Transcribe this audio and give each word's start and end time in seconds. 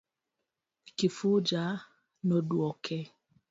Kifuja 0.97 1.63
noduoke. 2.27 2.99